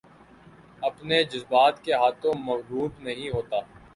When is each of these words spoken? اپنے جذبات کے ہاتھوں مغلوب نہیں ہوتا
اپنے 0.81 1.21
جذبات 1.25 1.83
کے 1.83 1.93
ہاتھوں 1.93 2.33
مغلوب 2.39 2.91
نہیں 2.99 3.29
ہوتا 3.29 3.59